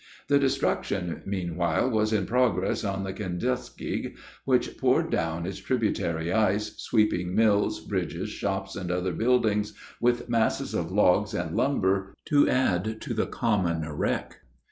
The 0.29 0.39
destruction, 0.39 1.21
meanwhile, 1.27 1.87
was 1.87 2.11
in 2.11 2.25
progress 2.25 2.83
on 2.83 3.03
the 3.03 3.13
Kenduskeag, 3.13 4.15
which 4.45 4.75
poured 4.79 5.11
down 5.11 5.45
its 5.45 5.59
tributary 5.59 6.33
ice, 6.33 6.73
sweeping 6.81 7.35
mills, 7.35 7.79
bridges, 7.85 8.29
shops, 8.29 8.75
and 8.75 8.89
other 8.89 9.13
buildings, 9.13 9.73
with 9.99 10.27
masses 10.27 10.73
of 10.73 10.91
logs 10.91 11.35
and 11.35 11.55
lumber, 11.55 12.15
to 12.29 12.49
add 12.49 12.99
to 13.01 13.13
the 13.13 13.27
common 13.27 13.87
wreck. 13.87 14.39